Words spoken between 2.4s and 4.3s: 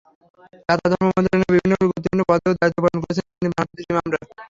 দায়িত্ব পালন করছেন বাংলাদেশি ইমামরা।